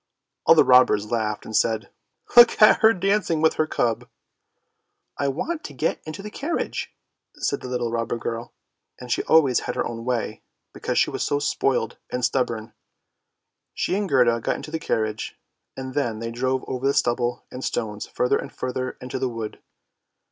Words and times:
All 0.47 0.55
the 0.55 0.63
robbers 0.63 1.11
laughed 1.11 1.45
and 1.45 1.55
said," 1.55 1.91
Look 2.35 2.59
at 2.59 2.79
her 2.79 2.91
dancing 2.91 3.39
with 3.39 3.53
her 3.53 3.67
cub! 3.67 4.09
""I 5.19 5.27
want 5.27 5.63
to 5.65 5.75
get 5.75 6.01
into 6.07 6.23
the 6.23 6.31
carriage," 6.31 6.91
said 7.35 7.61
the 7.61 7.67
little 7.67 7.91
robber 7.91 8.17
girl, 8.17 8.51
and 8.99 9.11
she 9.11 9.21
always 9.21 9.59
had 9.59 9.75
her 9.75 9.85
own 9.85 10.03
way, 10.03 10.41
because 10.73 10.97
she 10.97 11.11
was 11.11 11.21
so 11.21 11.37
spoilt 11.37 11.97
and 12.11 12.23
206 12.23 12.35
ANDERSEN'S 12.35 12.71
FAIRY 12.73 13.69
TALES 13.75 13.75
stubborn. 13.75 13.75
She 13.75 13.95
and 13.95 14.09
Gerda 14.09 14.39
got 14.39 14.55
into 14.55 14.71
the 14.71 14.79
carriage, 14.79 15.37
and 15.77 15.93
then 15.93 16.17
they 16.17 16.31
drove 16.31 16.65
over 16.67 16.91
stubble 16.93 17.45
and 17.51 17.63
stones 17.63 18.07
further 18.07 18.37
and 18.39 18.51
further 18.51 18.97
into 19.01 19.19
the 19.19 19.29
wood. 19.29 19.61